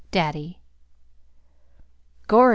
DADDY. 0.09 0.57
"Gorry! 2.25 2.49